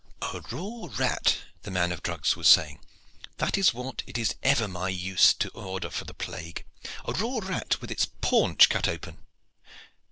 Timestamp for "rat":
0.97-1.37, 7.37-7.79